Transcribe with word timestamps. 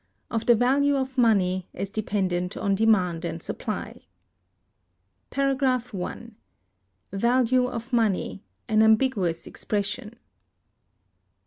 Of 0.31 0.47
The 0.47 0.55
Value 0.55 0.95
Of 0.95 1.15
Money, 1.15 1.67
As 1.75 1.91
Dependent 1.91 2.57
On 2.57 2.73
Demand 2.73 3.23
And 3.23 3.39
Supply.§ 3.43 4.07
1. 5.93 6.35
Value 7.13 7.67
of 7.67 7.93
Money, 7.93 8.43
an 8.67 8.81
ambiguous 8.81 9.45
expression. 9.45 10.15